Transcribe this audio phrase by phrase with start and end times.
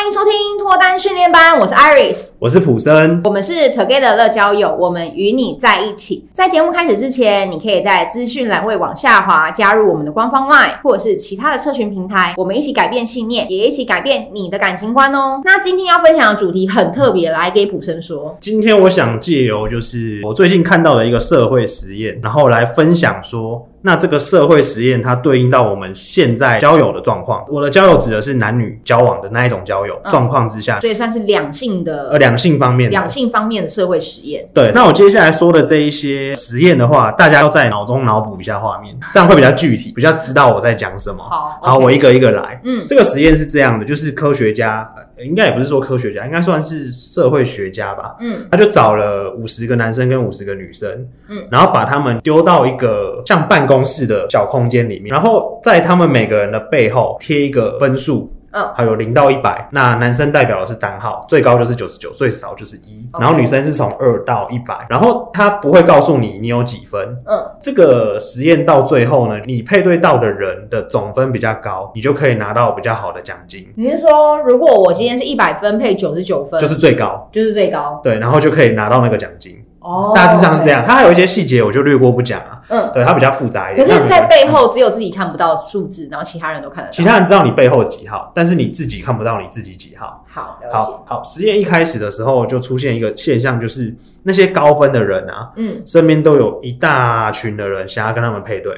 [0.00, 6.26] 欢迎收听脱单训练班，我是 Iris，我是普森，我们是 Together 乐交友，我们与你在一起。
[6.32, 15.42] 在节目开始之前，你可以在资讯栏位往下滑，加入我们的官方 LINE 或者是其他的社群平台，我们一起改变信念，也一起改变你的感情观哦。
[15.44, 18.34] 那今天要分享的主题很特别，来给普森说。
[18.40, 23.66] 今天我想借由就是我最近看到的一个社会实验，然后来分享说。
[23.82, 27.44] 那这个社会实验，它对应到我们现在交友的状况。
[27.48, 34.46] 我的交友指的是男女交往的那一种交友状况之下，所以算是两性的，呃，两性方面，两性方面的社会实验。
[34.52, 41.22] 对，那我接下来说的这一些实验的话，大家要在脑中脑补一下画面， 这样会比较具体，比较知道我在讲什么。
[41.22, 42.60] 好，好，我一个一个来。
[42.64, 44.86] 嗯，这个实验是这样的，就是科学家，
[45.24, 48.16] 应该也不是说科学家，应该算是社会学家吧。
[48.20, 63.06] 嗯，他就找了五十个男生跟五十个女生，嗯，然后把他们丢到一个像办公室的小空间里面，然后在他们每个人的背后贴一个分数，嗯，还有零到一百，那男生代表的是单号，最高就是九十九，最少就是一。
[63.18, 73.66] 然后女生是从二到一百，然后他不会告诉你你有几分，嗯，这个实验到最后呢，你配对到的人的总分比较高，你就可以拿到比较好的奖金。
[73.76, 79.56] 你是说，如果我今天是一百分配九十九分，就是最高，就是最高，对，然后就可以拿到那个奖金。
[79.80, 82.60] 哦，大致上是这样，它还有一些细节，我就略过不讲啊。
[82.68, 83.86] 嗯，对，它比较复杂一点。
[83.86, 86.92] 可是，在背后只有自己看不到数字，然后其他人都看得到。
[86.92, 90.24] 其他人知道你背后几号，但是你自己看不到你自己几号。
[90.28, 98.72] 好，好，好，实验一开始的时候就出现一个现象，就是那些高分的人啊，嗯，身边都有一大群的人想要跟他们配对。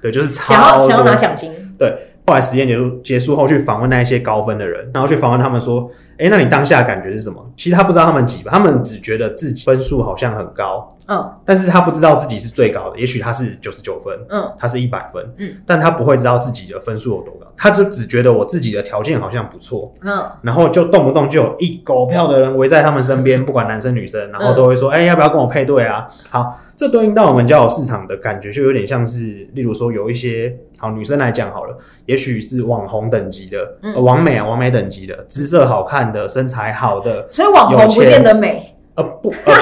[0.00, 1.52] 对，就是超 想要想要拿奖金。
[1.76, 2.09] 对。
[2.26, 31.76] 后来实验结束结束后，去访问那一些高分的人，然后去访问他们说：“诶，那你当下的感觉是什么？”其实他不知道他们几分，他们只觉得自己分数好像很高，嗯，但是他不知道自己是最高的，也许他是九十九分，嗯，他是一百分，嗯，但他不会知道自己的分数有多高，他就只觉得我自己的条件好像不错，嗯，然后就动不动就有一狗票的人围在他们身边，不管男生女生，然后都会说：“诶，要不要跟我配对啊？”好，这对应到我们交友市场的感觉，就有点像是，例如说有一些好女生来讲好了，
[32.06, 33.10] 也许是网红。
[33.10, 39.54] 等级的，嗯，呃、网美啊，网美等级的，姿色好看的，身材好的， 所以网红不见得美，呃不， 呃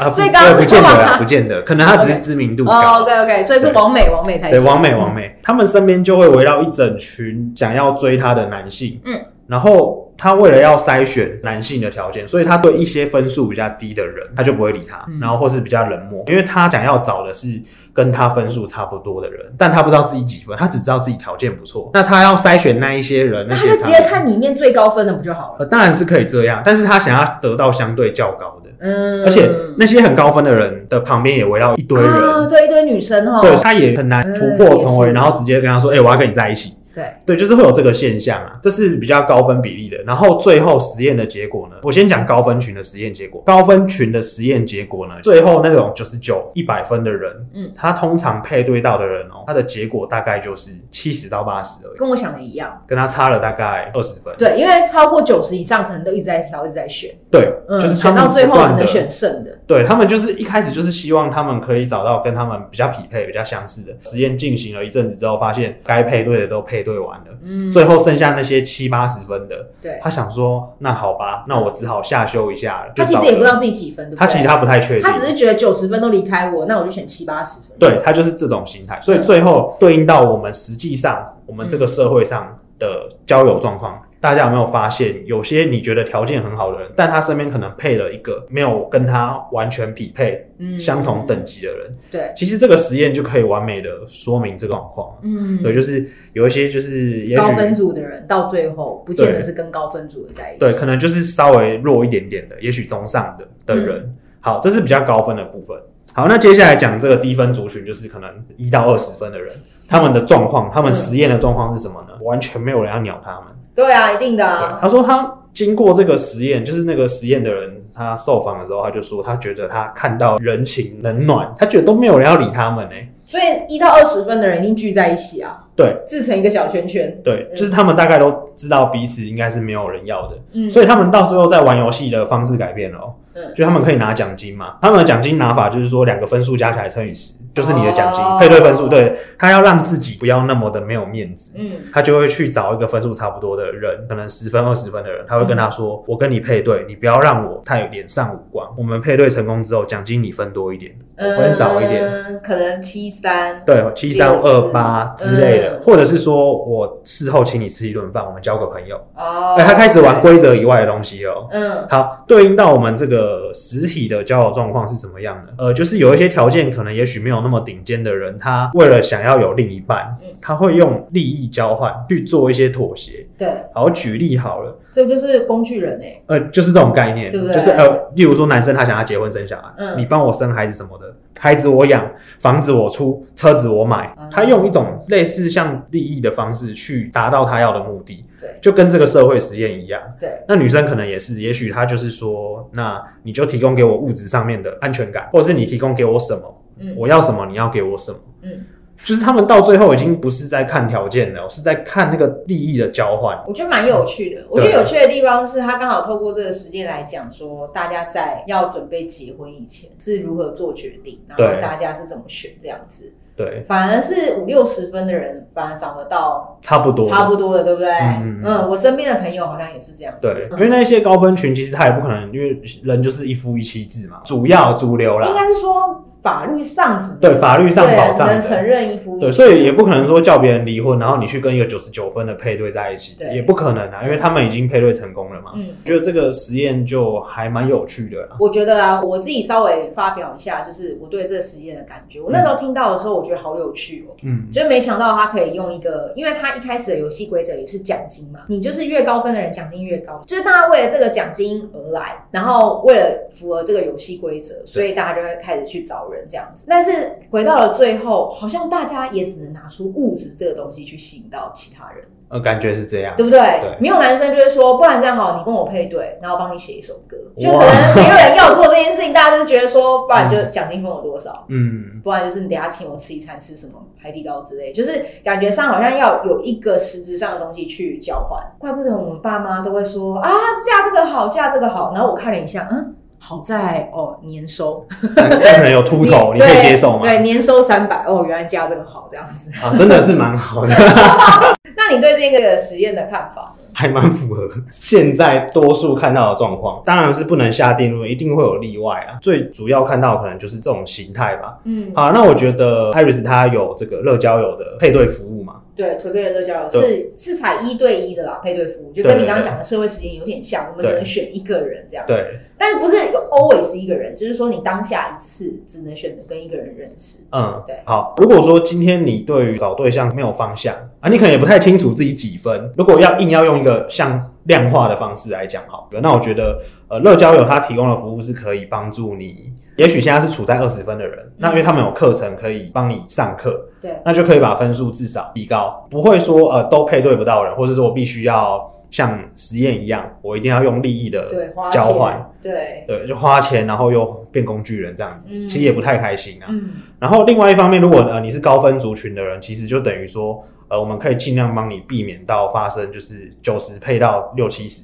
[0.00, 2.72] 呃、所以刚刚不见得啊， 不见得，可能他只是知名度高。
[2.72, 10.03] 哦、OK OK，所以是王美，王美才对，王美，王美，嗯，他们身边就会围绕一整群想要追她的男性，嗯，然后。
[10.16, 17.60] 他为了要筛选男性的条件，所以他对一些分数比较低的人，他就不会理他，然后或是比较冷漠，因为他想要找的是
[17.92, 21.90] 跟他分数差不多的人，但他不知道自己几分，他只知道自己条件不错。
[21.92, 25.56] 那他要筛选那一些人，那些他就直接看里面最高分的不就好了？
[25.58, 36.74] 呃，当然是可以这样，但是他想要得到相对较高的，嗯，而且那些很高分的人的旁边也围绕一堆人，啊，对，一堆女生哈，对，他也很难突破重围，然后直接跟他说，哎、欸，我要跟你在一起。
[36.94, 39.96] 对对，就是会有这个现象啊，这是比较高分比例的。
[40.04, 43.42] 然后最后实验的结果呢，我先讲高分群的实验结果。
[43.44, 54.32] 高分群的实验结果呢，最后那种九十九、一百分的人，嗯，他通常配对到的人哦，他的结果大概就是七十到八十而已，跟我想的一样，跟他差了大概二十分。
[54.38, 57.10] 对，因为超过九十以上，可能都一直在挑，一直在选。
[57.30, 59.58] 对，嗯、就是选到最后只能选剩的。
[59.66, 63.92] 对，他们就是一开始就是希望他们可以找到跟他们比较匹配、比较相似的。
[64.04, 67.72] 实验进行了一阵子之后，发现该配对的都配对完了，嗯。
[67.72, 72.92] 最后剩下那些七八十分的，对，他想说，那好吧，那我只好下修一下了。
[72.94, 74.18] 他其实也不知道自己几分，对不对？
[74.18, 77.70] 他其实他不太确定，他只是觉得九十分都离开我，那我就选七八十分。
[77.78, 83.98] 对，他就是这种心态，所以最后对应到我们实际上我们这个社会上的交友状况。
[84.24, 91.94] 嗯大家有没有发现，有些你觉得条件很好的人，但他身边可能配了一个没有跟他完全匹配、嗯、相同等级的人？
[92.10, 95.18] 对，其实这个实验就可以完美的说明这个状况。
[95.22, 100.60] 嗯，对，就是有一些就是也许高分组的人，到最后不见得是跟高分组的在一起。
[100.60, 104.16] 对，可能就是稍微弱一点点的，也许中上的的人、嗯。
[104.40, 105.76] 好，这是比较高分的部分。
[106.14, 109.54] 好，那接下来讲这个低分族群，就是可能一到二十分的人，
[109.86, 112.14] 他们的状况，他们实验的状况是什么呢？
[112.22, 113.48] 完全没有人要鸟他们。
[113.74, 114.78] 对啊，一定的啊。
[114.80, 122.94] 他说他经过这个实验，就是那个实验的人，他受访的时候，他就说他觉得他看到人情冷暖，他觉得都没有人要理他们呢。
[123.24, 127.18] 所以一到二十分的人一定聚在一起啊，对，自成一个小圈圈。
[127.24, 132.98] 对，就是他们大概都知道彼此应该是没有人要的，嗯，所以他们到时候在玩游戏的方式改变了。
[133.34, 134.76] 嗯，就他们可以拿奖金嘛。
[134.80, 138.88] 他们的奖金拿法就是说，两个分数加起来乘以十，就是你的奖金、哦、配对分数。
[138.88, 148.68] 对，他要让自己不要那么的没有面子，嗯，他就会去找一个分数差不多的人，可能十分二十分的人，他会跟他说：“嗯、我跟你配对，你不要让我太脸上无光。
[148.76, 158.96] 我们配对成功之后，奖金你分多一点，我分少一点，嗯、可能七三，对，七三二八之类的，嗯、或者是说我事后请你吃一顿饭，我们交个朋友。
[159.16, 161.46] 哦，哎，他开始玩规则以外的东西哦。
[161.50, 165.52] 嗯，好，对应到我们这个实体的交友状况是怎么样的？
[165.64, 173.26] 呃，就是有一些条件可能也许没有那么顶尖的人，他为了想要有另一半，嗯、他会用利益交换去做一些妥协。
[173.38, 176.22] 对，好，举例好了，这就是工具人哎。
[176.26, 177.54] 呃，就是这种概念，对不对？
[177.54, 181.03] 就是呃，例如说男生他想要结婚生小孩，嗯，你帮我生孩子什么的，
[181.38, 188.24] 孩子我养，房子我出，车子我买，嗯、他用一种类似像利益的方式去达到他要的目的。
[188.40, 190.00] 对，就跟这个社会实验一样。
[190.18, 198.64] 对，那女生可能也是，也许她就是说，那你就提供给我物质上面的安全感，或者是你提供给我什么，嗯，我要什么，你要给我什么，嗯。
[199.04, 203.38] 就是他们到最后已经不是在看条件了，是在看那个利益的交换。
[203.46, 204.44] 我觉得蛮有趣的。
[204.48, 213.12] 我觉得有趣的地方是他刚好透过这个实践来讲说，大家在要准备结婚以前是如何做决定，然后大家是怎么选这样子。
[213.36, 217.90] 对，反而是五六十分的人反而找得到差不多差不多的，对不对？
[217.90, 220.20] 嗯，嗯，我身边的朋友好像也是这样子。
[220.20, 225.26] 对，因为那些高分群其实他也不可能，因为人就是一夫一妻制嘛，主要主流啦。
[225.28, 226.02] 应该是说。
[226.24, 235.50] 法律上只对法律上保障只能承认一夫一妻，对，所以也不可能说叫别人离婚，然后你去跟一个九十九分的配对在一起，对，也不可能啊，因为他们已经配对成功了嘛。
[235.54, 238.26] 嗯，觉得这个实验就还蛮有趣的。
[238.40, 242.22] 我觉得啊，我自己稍微发表一下，就是我对这个实验的感觉。
[242.22, 244.14] 我那时候听到的时候，我觉得好有趣哦。
[244.22, 257.12] 嗯，就没想到他可以用一个，因为他一开始的游戏规则也是奖金嘛，你就是越高分的人奖金越高，就是大家为了这个奖金而来，然后为了符合这个游戏规则，所以大家就会开始去找人这样子，但是。
[257.30, 262.04] 回到了最后，好像大家也只能拿出物质这个东西去吸引到其他人。
[262.28, 263.38] 呃，感觉是这样，对不对？
[263.38, 278.42] 对，没有男生就会说，不然这样好，你跟我配对，然后帮你写一首歌，就可能没有人要做这件事情，大家就觉得说，不然就奖金分我多少， 嗯，不然就是你等下请我吃一餐，吃什么海底捞之类，就是感觉上好像要有一个实质上的东西去交换。
[278.58, 281.92] 怪不得我们爸妈都会说啊，嫁这个好，嫁这个好。
[281.94, 282.96] 然后我看了一下，嗯。
[283.26, 285.22] 好在哦，年收， 可
[285.62, 287.04] 能有秃头，你可以接受吗？
[287.04, 290.74] 对，年收三百哦，原来加这个好这样子啊，真的是蛮好的。
[292.00, 293.54] 那你对这个实验的看法？
[293.76, 299.18] 还蛮符合现在多数看到的状况，当然是不能下定论，一定会有例外啊。
[299.20, 301.58] 最主要看到可能就是这种形态吧。
[301.64, 305.56] 嗯，好，那我觉得 Iris 他有这个乐交友的配对服务嘛？
[305.76, 312.12] 对，团队的乐交友是是采一对一的啦，配对服务就跟你刚刚讲的社会实验有点像，我们只能选一个人这样子。
[312.12, 312.96] 对，但是不是
[313.30, 317.24] always 一个人，就是说你当下一次只能选择跟一个人认识。
[317.32, 317.76] 嗯，对。
[317.84, 342.84] 好，如果说今天你对于找对象没有方向啊，你可能也不太清楚自己几分，如果要硬要用一个像量化的方式来讲，好，那我觉得，呃，乐交友它提供的服务是可以帮助你，也许现在是处在二十分的人，那因为他们有课程可以帮你上课，对，那就可以把分数至少提高，不会说呃都配对不到人，或者说我必须要像实验一样，我一定要用利益的交换，对。
[342.86, 346.46] 对，就花钱然后又变工具人这样子，嗯、其实也不太开心啊。
[346.50, 350.44] 嗯、然后另外一方面，如果呃你是高分族群的人，其实就等于说。
[350.74, 354.82] 呃，我们可以尽量帮你避免到发生就是九十配到六七十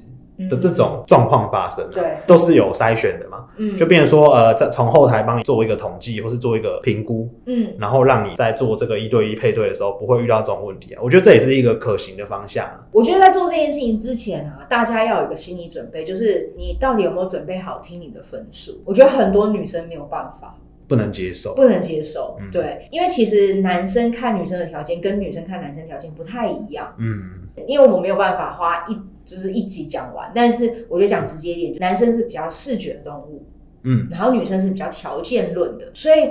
[0.49, 11.01] 的这种状况发生，对，都是有筛选的嘛，嗯，就变成说，呃，在从后台帮你做一个统计，或是做一个评估，嗯，然后让你在做这个一对一配对的时候不会遇到这种问题啊。
[11.03, 12.67] 我觉得这也是一个可行的方向。
[12.91, 18.81] 我觉得在做这件事情之前啊，大家要有一个心理准备，就是你到底有没有准备好听你的分数？
[18.85, 20.55] 我觉得很多女生没有办法。
[20.91, 33.45] 不能接受，不能接受，嗯、对，因为其实男生看女生的条件跟女生看男生条件不太一样，嗯，因为我们没有办法花一就是一集讲完，但是我觉得讲直接一点，男生是比较视觉的动物，
[33.83, 36.29] 嗯，然后女生是比较条件论的，所以。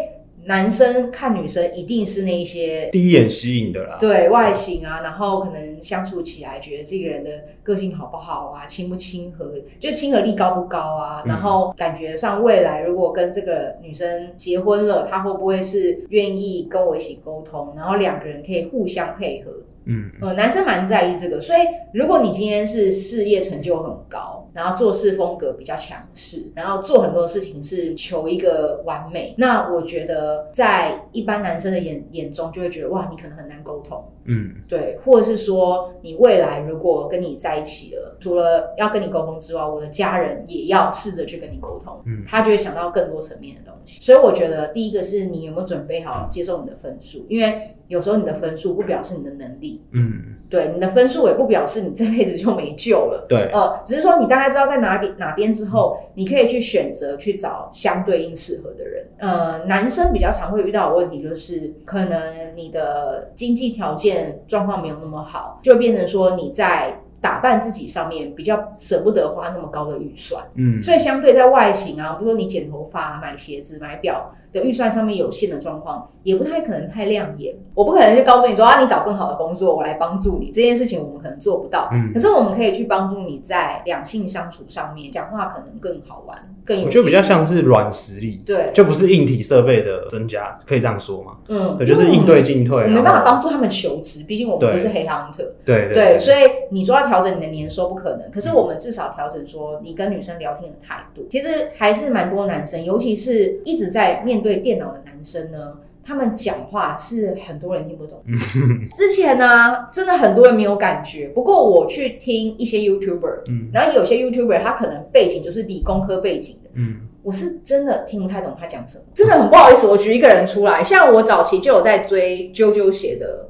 [0.51, 7.31] 男生看女生一定是那一些第一眼吸引的啦，对外形啊，然后可能相处起来觉得这个人的
[7.63, 19.53] 个性好不好啊，亲不亲和，就亲和力高不高啊，嗯、然后感觉上未来如果跟这个女生结婚了，她会不会是愿意跟我一起沟通，然后两个人可以互相配合。
[19.85, 21.61] 嗯，呃，男生蛮在意这个，所以
[21.93, 34.05] 如果你今天是事业成就很高，然后做事风格比较强势，然后做很多事情是求一个完美，那我觉得在一般男生的眼眼中就会觉得哇，你可能很难沟通。
[34.25, 42.01] 嗯，对，或者是说你未来如果跟你在一起了，除了要跟你沟通之外，我的家人也要试着去跟你沟通。
[42.07, 44.01] 嗯，他就会想到更多层面的东西。
[44.01, 49.83] 所以我觉得第一个是你有没有准备好接受你的分数，因为有时候你的分数不表示你的能力。
[49.93, 53.27] 嗯，对，你的分数也不表示你这辈子就没救了。
[53.29, 59.07] 对，呃，只是说你大概知道在哪边哪边之后，你可以去选择去找相对应适合的人。
[59.19, 64.10] 呃，男生比较常会遇到的问题就是，可能你的经济条件
[64.47, 70.43] 状况没有那么好，就变成说你在打扮自己上面比较舍不得花那么高的预算。
[70.55, 74.35] 嗯，所以相对在外形啊，比如说你剪头发、买鞋子、买表。
[74.53, 77.55] 的预算上面有限的状况，也不太可能太亮眼。
[77.75, 81.89] 我不可能就告诉你说啊，你找更好的工作，我来帮助你这件事情，我们可能做不到。
[81.93, 86.89] 嗯，可是我们可以去帮助你在两性相处上面，讲话可能更好玩，更有趣。
[86.89, 91.37] 我觉得比较像是软实力，对，就不是硬体设备的增加，可以这样说吗？
[91.49, 92.83] 嗯，对，就是应对进退。
[92.83, 95.47] 我没办法帮助他们求职，毕竟我们不是黑 hunter。
[95.65, 96.39] 对对，对，所以
[96.71, 101.27] 你说要调整你的年收不可能，可是我们至少调整说你跟女生聊天的态度。
[101.31, 105.51] 其实还是蛮多男生，尤其是一直在面对电脑的男生。
[105.51, 108.23] 呢，他们讲话是很多人听不懂。
[108.97, 111.29] 之前呢，真的很多人没有感觉。
[111.29, 119.87] 不过我去听一些 YouTuber，嗯，然后有些 YouTuber 他可能背景就是理工科背景的，嗯，我是真的听不太懂他讲什么，真的很不好意思。
[119.87, 123.47] 我举一个人出来，像我早期就有在追啾啾写的。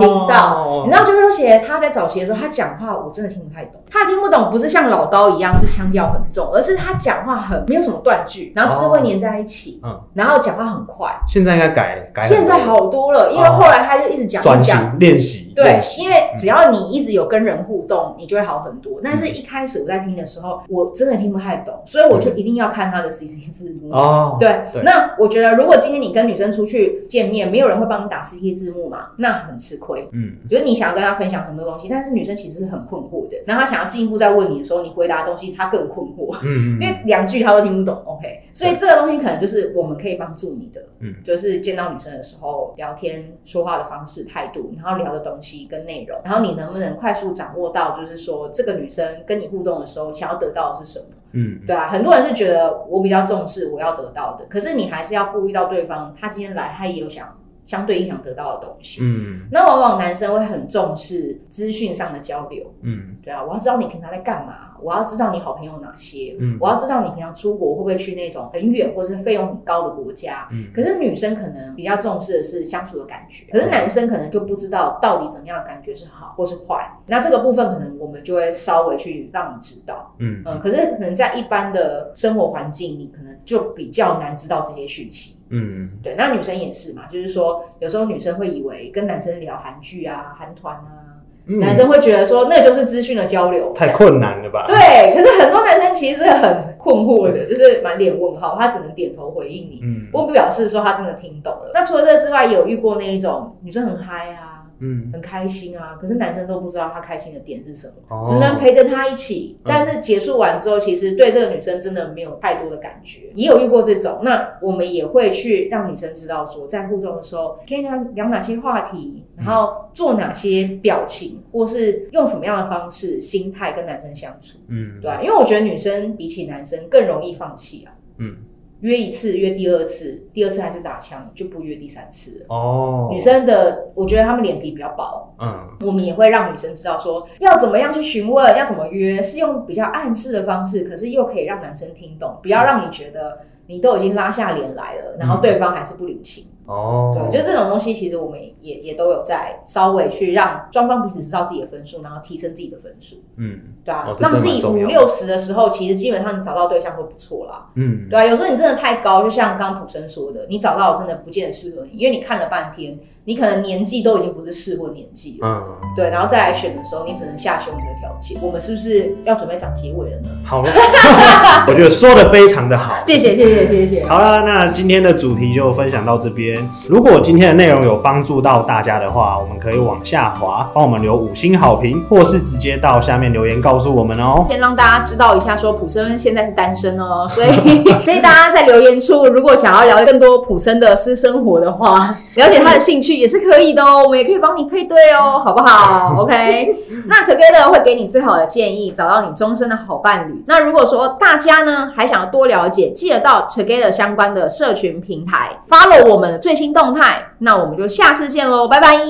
[0.00, 3.80] 听到，你知道啾啾鞋他在早期的时候，他讲话我真的听不太懂。
[3.90, 11.10] 他听不懂不是像老高一样是腔调很重，而是他讲话很没有什么断句，然后字会粘在一起，嗯，然后讲话很快。
[11.26, 19.00] 现在应该改改，现在好多了，因为后来他就一直讲转型练习，对，因为只要你一直有跟人互动，你就会好很多。
[19.02, 23.94] 但是一开始我在听的时候，我真的听不太懂，所以我就一定要看他的 CC 字幕。
[23.94, 30.08] 哦，对，那我觉得如果今天你跟女生出去见面，没有人会帮你打 CC 字幕嘛，那很吃亏。
[30.12, 30.36] 嗯。
[30.48, 33.36] 就是你想要跟他分享很多东西，但是女生其实是很困惑的。
[33.46, 38.02] 然后她想要进一步再问你的时候，你回答的东西她更困惑，嗯，因为两句她都听不懂。
[38.04, 51.06] OK，所以这个东西可能就是我们可以帮助你的，嗯，就是见到女生的时候聊天说话的方式、态度，然后聊的东西跟内容，然后你能不能快速掌握到，就是说这个女生跟你互动的时候想要得到的是什么？
[51.32, 57.36] 嗯，对啊，很多人是觉得我比较重视我要得到的，可是你还是要顾虑到对方，他今天来他也有想。
[57.64, 80.42] 相对应想得到的东西，嗯，那往往男生会很重视资讯上的交流，嗯，对啊，我要知道你平常在干嘛，我要知道你好朋友哪些，嗯，我要知道你平常出国会不会去那种很远或是费用很高的国家，嗯，可是女生可能比较重视的是相处的感觉，可是男生可能就不知道到底怎么样的感觉是好或是坏，那这个部分可能我们就会稍微去让你知道，嗯。
[80.44, 85.33] 嗯，可是可能在一般的生活环境你，可能就比较难知道这些讯息。
[85.50, 94.64] 嗯，对，那女生也是嘛，就是说，有时候女生会以为跟男生聊韩剧啊、韩团啊，嗯、男生会觉得说那就是资讯的交流，太困难了吧？
[94.66, 94.76] 对，
[95.14, 101.70] 可是很多男生其实是很困惑的，就是满脸问号，他只能点头回应你，嗯，不表示说他真的听懂了。
[101.74, 104.53] 那除了这之外，也有遇过那一种女生很嗨啊。
[104.80, 109.58] 嗯，很开心啊，可是男生都不知道他开心的点是什么，哦、只能陪着他一起。
[109.64, 113.30] 但是结束完之后，其实对这个女生真的没有太多的感觉。
[113.34, 124.58] 也有遇过这种，那我们也会去让女生知道说，在互动的时候可以聊聊哪些话题，然后做哪些表情，或是用什么样的方式、心态跟男生相处。
[124.68, 127.94] 嗯，对，因为我觉得女生比起男生更容易放弃啊。
[128.18, 128.36] 嗯。
[128.80, 132.46] 约一次，约第二次，第二次还是打枪，就不约第三次了。
[132.48, 135.34] 哦，女生的，我觉得她们脸皮比较薄。
[135.40, 146.44] 嗯，我们也会让女生知道说，要怎么样去询问，要怎么约，是用比较暗示的方式，可是又可以让男生听懂，不要让你觉得你都已经拉下脸来了，然后对方还是不领情。
[146.66, 153.16] 哦，对，就这种东西，其实我们也也都有在稍微去让双方彼此知道自己的分数，然后提升自己的分数。
[153.36, 157.66] 嗯，对啊，让自己五六十的时候，其实基本上你找到对象会不错啦。
[157.74, 162.98] 嗯，对啊，有时候你真的太高，就像刚刚普生说的，你找到真的不见得适合你，因为你看了半天。
[163.26, 165.62] 你可能年纪都已经不是适婚年纪了，嗯，
[165.96, 168.38] 对，然后再来选的时候，你只能下修你的条件。
[168.42, 170.28] 我们是不是要准备讲结尾了呢？
[170.44, 170.68] 好了，
[171.66, 174.06] 我觉得说的非常的好，谢谢谢谢谢谢。
[174.06, 176.68] 好了，那今天的主题就分享到这边。
[176.86, 184.44] 如果今天的内容有帮助到大家的话，我们可以往下滑，帮我们留五星好评，或是直接到下面留言告诉我们哦。
[184.50, 187.48] 先让大家知道一下，说普生现在是单身哦，所以
[188.04, 193.13] 所以大家在留言处如果想要了解更多普生的私生活的话，了解他的兴趣。
[193.14, 200.42] 趣也是可以的哦，我们也可以帮你配对哦， 好不好？OK，那 Together 会给你最好的建议，找到你终身的好伴侣。
[200.46, 207.28] 那如果说大家呢还想要多了解，记得到 Together 相关的社群平台 follow 我们的最新动态。
[207.38, 209.04] 那我们就下次见喽，拜拜。